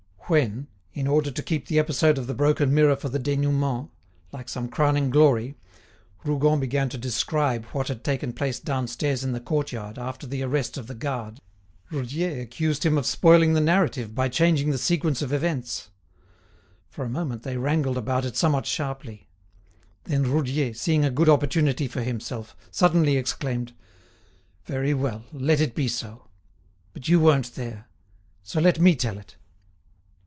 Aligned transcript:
When, 0.27 0.69
in 0.93 1.07
order 1.07 1.29
to 1.29 1.43
keep 1.43 1.67
the 1.67 1.77
episode 1.77 2.17
of 2.17 2.25
the 2.25 2.33
broken 2.33 2.73
mirror 2.73 2.95
for 2.95 3.09
the 3.09 3.19
dénouement, 3.19 3.89
like 4.31 4.47
some 4.47 4.69
crowning 4.69 5.09
glory, 5.09 5.57
Rougon 6.23 6.57
began 6.61 6.87
to 6.87 6.97
describe 6.97 7.65
what 7.73 7.89
had 7.89 8.01
taken 8.01 8.31
place 8.31 8.57
downstairs 8.57 9.25
in 9.25 9.33
the 9.33 9.41
courtyard, 9.41 9.99
after 9.99 10.25
the 10.25 10.41
arrest 10.41 10.77
of 10.77 10.87
the 10.87 10.95
guard, 10.95 11.41
Roudier 11.89 12.39
accused 12.39 12.85
him 12.85 12.97
of 12.97 13.05
spoiling 13.05 13.55
the 13.55 13.59
narrative 13.59 14.15
by 14.15 14.29
changing 14.29 14.69
the 14.71 14.77
sequence 14.77 15.21
of 15.21 15.33
events. 15.33 15.89
For 16.89 17.03
a 17.03 17.09
moment 17.09 17.43
they 17.43 17.57
wrangled 17.57 17.97
about 17.97 18.23
it 18.23 18.37
somewhat 18.37 18.65
sharply. 18.65 19.27
Then 20.05 20.23
Roudier, 20.31 20.73
seeing 20.73 21.03
a 21.03 21.11
good 21.11 21.27
opportunity 21.27 21.89
for 21.89 22.03
himself, 22.03 22.55
suddenly 22.71 23.17
exclaimed: 23.17 23.73
"Very 24.63 24.93
well, 24.93 25.25
let 25.33 25.59
it 25.59 25.75
be 25.75 25.89
so. 25.89 26.29
But 26.93 27.09
you 27.09 27.19
weren't 27.19 27.55
there. 27.55 27.89
So 28.43 28.61
let 28.61 28.79
me 28.79 28.95
tell 28.95 29.17
it." 29.17 29.35